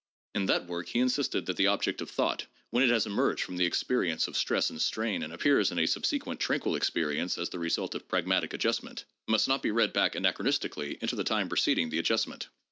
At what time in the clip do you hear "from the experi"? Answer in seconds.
3.43-4.09